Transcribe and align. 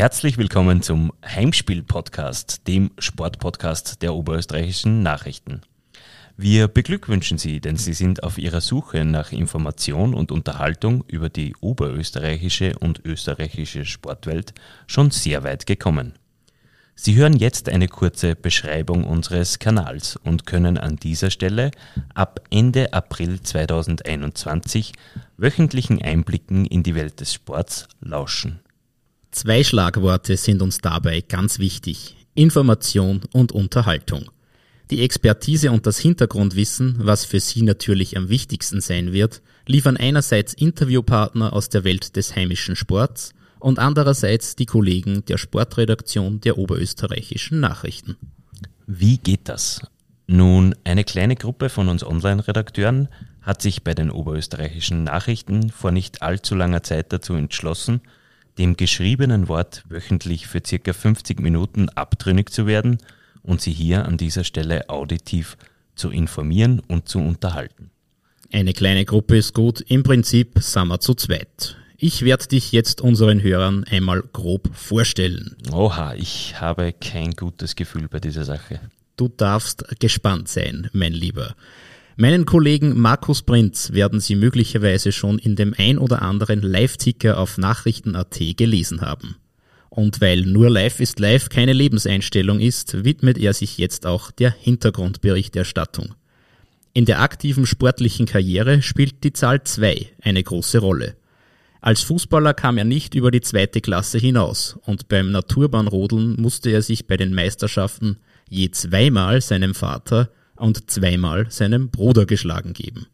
Herzlich 0.00 0.38
willkommen 0.38 0.80
zum 0.80 1.12
Heimspiel-Podcast, 1.26 2.66
dem 2.66 2.90
Sportpodcast 2.98 4.00
der 4.00 4.14
oberösterreichischen 4.14 5.02
Nachrichten. 5.02 5.60
Wir 6.38 6.68
beglückwünschen 6.68 7.36
Sie, 7.36 7.60
denn 7.60 7.76
Sie 7.76 7.92
sind 7.92 8.22
auf 8.22 8.38
Ihrer 8.38 8.62
Suche 8.62 9.04
nach 9.04 9.30
Information 9.30 10.14
und 10.14 10.32
Unterhaltung 10.32 11.04
über 11.06 11.28
die 11.28 11.54
oberösterreichische 11.60 12.78
und 12.78 13.04
österreichische 13.04 13.84
Sportwelt 13.84 14.54
schon 14.86 15.10
sehr 15.10 15.44
weit 15.44 15.66
gekommen. 15.66 16.14
Sie 16.94 17.16
hören 17.16 17.36
jetzt 17.36 17.68
eine 17.68 17.88
kurze 17.88 18.36
Beschreibung 18.36 19.04
unseres 19.04 19.58
Kanals 19.58 20.16
und 20.16 20.46
können 20.46 20.78
an 20.78 20.96
dieser 20.96 21.30
Stelle 21.30 21.72
ab 22.14 22.40
Ende 22.48 22.94
April 22.94 23.42
2021 23.42 24.94
wöchentlichen 25.36 26.00
Einblicken 26.00 26.64
in 26.64 26.82
die 26.82 26.94
Welt 26.94 27.20
des 27.20 27.34
Sports 27.34 27.86
lauschen. 28.00 28.60
Zwei 29.30 29.62
Schlagworte 29.62 30.36
sind 30.36 30.60
uns 30.60 30.78
dabei 30.78 31.20
ganz 31.20 31.60
wichtig. 31.60 32.16
Information 32.34 33.20
und 33.32 33.52
Unterhaltung. 33.52 34.30
Die 34.90 35.02
Expertise 35.02 35.70
und 35.70 35.86
das 35.86 35.98
Hintergrundwissen, 35.98 36.96
was 36.98 37.24
für 37.24 37.38
Sie 37.38 37.62
natürlich 37.62 38.16
am 38.16 38.28
wichtigsten 38.28 38.80
sein 38.80 39.12
wird, 39.12 39.40
liefern 39.66 39.96
einerseits 39.96 40.52
Interviewpartner 40.52 41.52
aus 41.52 41.68
der 41.68 41.84
Welt 41.84 42.16
des 42.16 42.34
heimischen 42.34 42.74
Sports 42.74 43.32
und 43.60 43.78
andererseits 43.78 44.56
die 44.56 44.66
Kollegen 44.66 45.24
der 45.26 45.38
Sportredaktion 45.38 46.40
der 46.40 46.58
oberösterreichischen 46.58 47.60
Nachrichten. 47.60 48.16
Wie 48.88 49.18
geht 49.18 49.48
das? 49.48 49.82
Nun, 50.26 50.74
eine 50.82 51.04
kleine 51.04 51.36
Gruppe 51.36 51.68
von 51.68 51.88
uns 51.88 52.02
Online-Redakteuren 52.02 53.08
hat 53.42 53.62
sich 53.62 53.84
bei 53.84 53.94
den 53.94 54.10
oberösterreichischen 54.10 55.04
Nachrichten 55.04 55.70
vor 55.70 55.92
nicht 55.92 56.22
allzu 56.22 56.56
langer 56.56 56.82
Zeit 56.82 57.12
dazu 57.12 57.34
entschlossen, 57.34 58.00
dem 58.58 58.76
geschriebenen 58.76 59.48
Wort 59.48 59.84
wöchentlich 59.88 60.46
für 60.46 60.62
circa 60.64 60.92
50 60.92 61.40
Minuten 61.40 61.88
abtrünnig 61.90 62.50
zu 62.50 62.66
werden 62.66 62.98
und 63.42 63.60
Sie 63.60 63.72
hier 63.72 64.04
an 64.04 64.16
dieser 64.16 64.44
Stelle 64.44 64.88
auditiv 64.88 65.56
zu 65.94 66.10
informieren 66.10 66.80
und 66.88 67.08
zu 67.08 67.18
unterhalten. 67.18 67.90
Eine 68.52 68.72
kleine 68.72 69.04
Gruppe 69.04 69.36
ist 69.36 69.54
gut, 69.54 69.80
im 69.82 70.02
Prinzip 70.02 70.58
sind 70.58 70.88
wir 70.88 71.00
zu 71.00 71.14
zweit. 71.14 71.76
Ich 71.96 72.22
werde 72.22 72.46
dich 72.46 72.72
jetzt 72.72 73.00
unseren 73.00 73.42
Hörern 73.42 73.84
einmal 73.84 74.22
grob 74.22 74.70
vorstellen. 74.74 75.56
Oha, 75.70 76.14
ich 76.14 76.58
habe 76.60 76.92
kein 76.94 77.32
gutes 77.32 77.76
Gefühl 77.76 78.08
bei 78.08 78.20
dieser 78.20 78.44
Sache. 78.44 78.80
Du 79.16 79.28
darfst 79.28 79.84
gespannt 80.00 80.48
sein, 80.48 80.88
mein 80.94 81.12
Lieber. 81.12 81.54
Meinen 82.20 82.44
Kollegen 82.44 83.00
Markus 83.00 83.40
Prinz 83.40 83.94
werden 83.94 84.20
Sie 84.20 84.34
möglicherweise 84.34 85.10
schon 85.10 85.38
in 85.38 85.56
dem 85.56 85.74
ein 85.78 85.96
oder 85.96 86.20
anderen 86.20 86.60
Live-Ticker 86.60 87.38
auf 87.38 87.56
Nachrichten.at 87.56 88.38
gelesen 88.58 89.00
haben. 89.00 89.36
Und 89.88 90.20
weil 90.20 90.42
nur 90.42 90.68
Live 90.68 91.00
ist 91.00 91.18
Live 91.18 91.48
keine 91.48 91.72
Lebenseinstellung 91.72 92.60
ist, 92.60 93.06
widmet 93.06 93.38
er 93.38 93.54
sich 93.54 93.78
jetzt 93.78 94.04
auch 94.04 94.30
der 94.32 94.50
Hintergrundberichterstattung. 94.50 96.14
In 96.92 97.06
der 97.06 97.22
aktiven 97.22 97.64
sportlichen 97.64 98.26
Karriere 98.26 98.82
spielt 98.82 99.24
die 99.24 99.32
Zahl 99.32 99.64
2 99.64 100.10
eine 100.20 100.42
große 100.42 100.76
Rolle. 100.76 101.16
Als 101.80 102.02
Fußballer 102.02 102.52
kam 102.52 102.76
er 102.76 102.84
nicht 102.84 103.14
über 103.14 103.30
die 103.30 103.40
zweite 103.40 103.80
Klasse 103.80 104.18
hinaus 104.18 104.78
und 104.84 105.08
beim 105.08 105.30
Naturbahnrodeln 105.30 106.38
musste 106.38 106.68
er 106.68 106.82
sich 106.82 107.06
bei 107.06 107.16
den 107.16 107.32
Meisterschaften 107.32 108.18
je 108.46 108.70
zweimal 108.72 109.40
seinem 109.40 109.74
Vater 109.74 110.28
und 110.60 110.90
zweimal 110.90 111.50
seinem 111.50 111.90
Bruder 111.90 112.26
geschlagen 112.26 112.72
geben. 112.72 113.06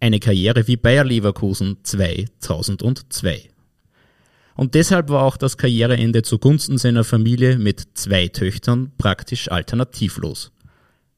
Eine 0.00 0.18
Karriere 0.18 0.66
wie 0.66 0.76
Bayer 0.76 1.04
Leverkusen 1.04 1.78
2002. 1.82 3.48
Und 4.54 4.74
deshalb 4.74 5.08
war 5.08 5.22
auch 5.22 5.36
das 5.36 5.56
Karriereende 5.56 6.22
zugunsten 6.22 6.76
seiner 6.76 7.04
Familie 7.04 7.58
mit 7.58 7.86
zwei 7.94 8.28
Töchtern 8.28 8.92
praktisch 8.98 9.50
alternativlos. 9.50 10.52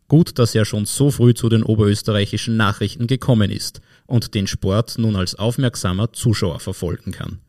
Gut, 0.07 0.39
dass 0.39 0.55
er 0.55 0.65
schon 0.65 0.85
so 0.85 1.11
früh 1.11 1.35
zu 1.35 1.48
den 1.48 1.62
oberösterreichischen 1.62 2.57
Nachrichten 2.57 3.07
gekommen 3.07 3.51
ist 3.51 3.81
und 4.07 4.35
den 4.35 4.46
Sport 4.46 4.96
nun 4.98 5.17
als 5.17 5.35
aufmerksamer 5.35 6.13
Zuschauer 6.13 6.61
verfolgen 6.61 7.13
kann. 7.13 7.41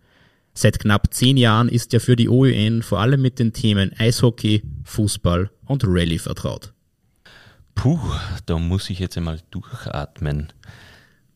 Seit 0.53 0.79
knapp 0.79 1.13
zehn 1.13 1.35
Jahren 1.35 1.67
ist 1.67 1.93
er 1.93 1.99
für 1.99 2.15
die 2.15 2.29
OÜN 2.29 2.81
vor 2.81 3.01
allem 3.01 3.21
mit 3.21 3.39
den 3.39 3.51
Themen 3.51 3.91
Eishockey, 3.97 4.63
Fußball 4.85 5.51
und 5.65 5.83
Rallye 5.85 6.17
vertraut. 6.17 6.74
Puh, 7.75 7.99
da 8.45 8.57
muss 8.57 8.89
ich 8.89 8.99
jetzt 8.99 9.17
einmal 9.17 9.39
durchatmen. 9.51 10.51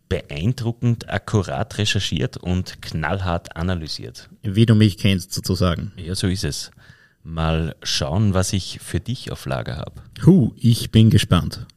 Beeindruckend 0.07 1.09
akkurat 1.09 1.77
recherchiert 1.77 2.37
und 2.37 2.81
knallhart 2.81 3.55
analysiert. 3.55 4.29
Wie 4.41 4.65
du 4.65 4.73
mich 4.73 4.97
kennst, 4.97 5.33
sozusagen. 5.33 5.91
Ja, 5.97 6.15
so 6.15 6.27
ist 6.27 6.43
es. 6.43 6.71
Mal 7.23 7.75
schauen, 7.83 8.33
was 8.33 8.53
ich 8.53 8.79
für 8.79 8.99
dich 8.99 9.31
auf 9.31 9.45
Lager 9.45 9.77
habe. 9.77 10.01
Huh, 10.25 10.51
ich 10.55 10.89
bin 10.89 11.11
gespannt. 11.11 11.67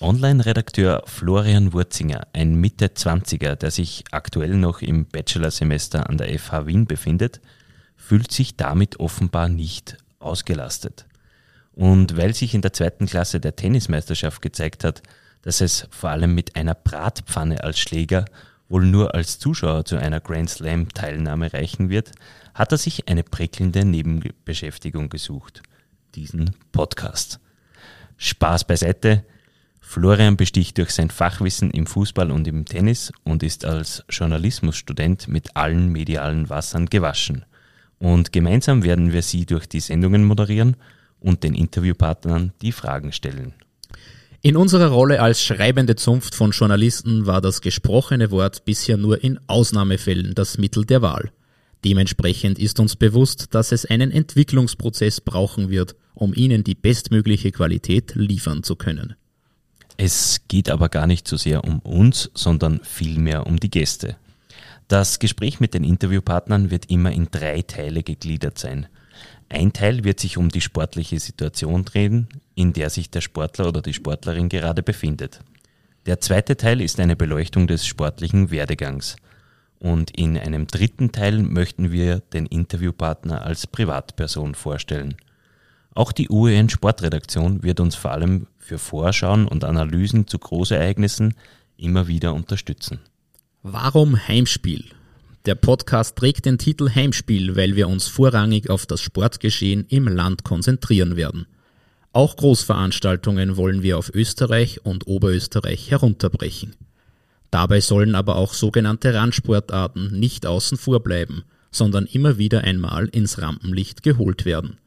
Online-Redakteur 0.00 1.04
Florian 1.06 1.72
Wurzinger, 1.72 2.26
ein 2.32 2.56
Mitte-20er, 2.56 3.54
der 3.54 3.70
sich 3.70 4.02
aktuell 4.10 4.56
noch 4.56 4.82
im 4.82 5.06
Bachelorsemester 5.06 6.10
an 6.10 6.18
der 6.18 6.36
FH 6.36 6.66
Wien 6.66 6.86
befindet, 6.86 7.40
fühlt 7.94 8.32
sich 8.32 8.56
damit 8.56 8.98
offenbar 8.98 9.48
nicht 9.48 9.96
ausgelastet. 10.18 11.06
Und 11.74 12.16
weil 12.16 12.34
sich 12.34 12.54
in 12.54 12.62
der 12.62 12.72
zweiten 12.72 13.06
Klasse 13.06 13.40
der 13.40 13.56
Tennismeisterschaft 13.56 14.42
gezeigt 14.42 14.84
hat, 14.84 15.02
dass 15.42 15.60
es 15.60 15.88
vor 15.90 16.10
allem 16.10 16.34
mit 16.34 16.54
einer 16.56 16.74
Bratpfanne 16.74 17.64
als 17.64 17.78
Schläger 17.78 18.24
wohl 18.68 18.86
nur 18.86 19.14
als 19.14 19.38
Zuschauer 19.38 19.84
zu 19.84 19.96
einer 19.96 20.20
Grand 20.20 20.48
Slam 20.48 20.88
Teilnahme 20.88 21.52
reichen 21.52 21.90
wird, 21.90 22.12
hat 22.54 22.72
er 22.72 22.78
sich 22.78 23.08
eine 23.08 23.22
prickelnde 23.22 23.84
Nebenbeschäftigung 23.84 25.10
gesucht. 25.10 25.62
Diesen 26.14 26.54
Podcast. 26.72 27.38
Spaß 28.16 28.64
beiseite. 28.64 29.24
Florian 29.80 30.36
besticht 30.36 30.78
durch 30.78 30.90
sein 30.90 31.10
Fachwissen 31.10 31.70
im 31.70 31.86
Fußball 31.86 32.30
und 32.30 32.46
im 32.46 32.64
Tennis 32.64 33.12
und 33.24 33.42
ist 33.42 33.64
als 33.64 34.04
Journalismusstudent 34.08 35.28
mit 35.28 35.54
allen 35.56 35.88
medialen 35.88 36.48
Wassern 36.48 36.86
gewaschen. 36.86 37.44
Und 37.98 38.32
gemeinsam 38.32 38.84
werden 38.84 39.12
wir 39.12 39.22
sie 39.22 39.44
durch 39.44 39.66
die 39.66 39.80
Sendungen 39.80 40.24
moderieren 40.24 40.76
und 41.22 41.44
den 41.44 41.54
Interviewpartnern 41.54 42.52
die 42.60 42.72
Fragen 42.72 43.12
stellen. 43.12 43.54
In 44.44 44.56
unserer 44.56 44.88
Rolle 44.88 45.20
als 45.20 45.42
schreibende 45.42 45.94
Zunft 45.94 46.34
von 46.34 46.50
Journalisten 46.50 47.26
war 47.26 47.40
das 47.40 47.60
gesprochene 47.60 48.32
Wort 48.32 48.64
bisher 48.64 48.96
nur 48.96 49.22
in 49.22 49.38
Ausnahmefällen 49.46 50.34
das 50.34 50.58
Mittel 50.58 50.84
der 50.84 51.00
Wahl. 51.00 51.30
Dementsprechend 51.84 52.58
ist 52.58 52.80
uns 52.80 52.96
bewusst, 52.96 53.54
dass 53.54 53.70
es 53.70 53.86
einen 53.86 54.10
Entwicklungsprozess 54.10 55.20
brauchen 55.20 55.70
wird, 55.70 55.94
um 56.14 56.34
ihnen 56.34 56.64
die 56.64 56.74
bestmögliche 56.74 57.52
Qualität 57.52 58.14
liefern 58.14 58.62
zu 58.62 58.76
können. 58.76 59.14
Es 59.96 60.40
geht 60.48 60.70
aber 60.70 60.88
gar 60.88 61.06
nicht 61.06 61.28
so 61.28 61.36
sehr 61.36 61.64
um 61.64 61.78
uns, 61.80 62.30
sondern 62.34 62.80
vielmehr 62.82 63.46
um 63.46 63.60
die 63.60 63.70
Gäste. 63.70 64.16
Das 64.88 65.20
Gespräch 65.20 65.60
mit 65.60 65.74
den 65.74 65.84
Interviewpartnern 65.84 66.70
wird 66.70 66.90
immer 66.90 67.12
in 67.12 67.28
drei 67.30 67.62
Teile 67.62 68.02
gegliedert 68.02 68.58
sein. 68.58 68.88
Ein 69.48 69.72
Teil 69.72 70.04
wird 70.04 70.20
sich 70.20 70.38
um 70.38 70.48
die 70.48 70.60
sportliche 70.60 71.20
Situation 71.20 71.84
drehen, 71.84 72.28
in 72.54 72.72
der 72.72 72.90
sich 72.90 73.10
der 73.10 73.20
Sportler 73.20 73.68
oder 73.68 73.82
die 73.82 73.94
Sportlerin 73.94 74.48
gerade 74.48 74.82
befindet. 74.82 75.40
Der 76.06 76.20
zweite 76.20 76.56
Teil 76.56 76.80
ist 76.80 76.98
eine 76.98 77.16
Beleuchtung 77.16 77.66
des 77.66 77.86
sportlichen 77.86 78.50
Werdegangs. 78.50 79.16
Und 79.78 80.10
in 80.16 80.38
einem 80.38 80.66
dritten 80.66 81.12
Teil 81.12 81.42
möchten 81.42 81.92
wir 81.92 82.20
den 82.20 82.46
Interviewpartner 82.46 83.42
als 83.42 83.66
Privatperson 83.66 84.54
vorstellen. 84.54 85.16
Auch 85.94 86.12
die 86.12 86.28
UEN 86.30 86.68
Sportredaktion 86.68 87.62
wird 87.62 87.80
uns 87.80 87.94
vor 87.94 88.12
allem 88.12 88.46
für 88.58 88.78
Vorschauen 88.78 89.46
und 89.46 89.64
Analysen 89.64 90.26
zu 90.26 90.38
Großereignissen 90.38 91.34
immer 91.76 92.06
wieder 92.06 92.32
unterstützen. 92.32 93.00
Warum 93.62 94.16
Heimspiel? 94.28 94.86
Der 95.44 95.56
Podcast 95.56 96.14
trägt 96.14 96.46
den 96.46 96.56
Titel 96.56 96.88
Heimspiel, 96.94 97.56
weil 97.56 97.74
wir 97.74 97.88
uns 97.88 98.06
vorrangig 98.06 98.70
auf 98.70 98.86
das 98.86 99.00
Sportgeschehen 99.00 99.86
im 99.88 100.06
Land 100.06 100.44
konzentrieren 100.44 101.16
werden. 101.16 101.46
Auch 102.12 102.36
Großveranstaltungen 102.36 103.56
wollen 103.56 103.82
wir 103.82 103.98
auf 103.98 104.14
Österreich 104.14 104.84
und 104.84 105.08
Oberösterreich 105.08 105.90
herunterbrechen. 105.90 106.76
Dabei 107.50 107.80
sollen 107.80 108.14
aber 108.14 108.36
auch 108.36 108.54
sogenannte 108.54 109.14
Randsportarten 109.14 110.16
nicht 110.16 110.46
außen 110.46 110.78
vor 110.78 111.00
bleiben, 111.00 111.42
sondern 111.72 112.06
immer 112.06 112.38
wieder 112.38 112.62
einmal 112.62 113.08
ins 113.08 113.42
Rampenlicht 113.42 114.04
geholt 114.04 114.44
werden. 114.44 114.78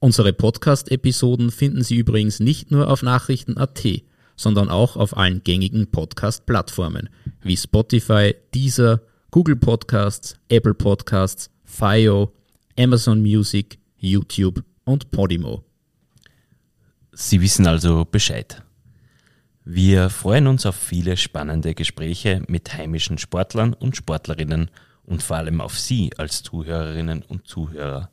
Unsere 0.00 0.32
Podcast-Episoden 0.32 1.52
finden 1.52 1.84
Sie 1.84 1.94
übrigens 1.94 2.40
nicht 2.40 2.72
nur 2.72 2.90
auf 2.90 3.02
Nachrichten.at, 3.02 3.84
sondern 4.34 4.68
auch 4.68 4.96
auf 4.96 5.16
allen 5.16 5.44
gängigen 5.44 5.86
Podcast-Plattformen 5.92 7.08
wie 7.42 7.56
Spotify, 7.56 8.34
Deezer, 8.52 9.00
Google 9.30 9.56
Podcasts, 9.56 10.38
Apple 10.48 10.74
Podcasts, 10.74 11.50
FIO, 11.64 12.32
Amazon 12.78 13.20
Music, 13.20 13.78
YouTube 13.98 14.64
und 14.84 15.10
Podimo. 15.10 15.64
Sie 17.12 17.40
wissen 17.40 17.66
also 17.66 18.04
Bescheid. 18.04 18.62
Wir 19.64 20.10
freuen 20.10 20.46
uns 20.46 20.64
auf 20.64 20.76
viele 20.76 21.16
spannende 21.16 21.74
Gespräche 21.74 22.42
mit 22.46 22.72
heimischen 22.72 23.18
Sportlern 23.18 23.74
und 23.74 23.96
Sportlerinnen 23.96 24.70
und 25.04 25.22
vor 25.22 25.36
allem 25.36 25.60
auf 25.60 25.78
Sie 25.78 26.12
als 26.16 26.42
Zuhörerinnen 26.42 27.22
und 27.22 27.46
Zuhörer. 27.46 28.10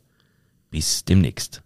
Bis 0.70 1.04
demnächst. 1.04 1.63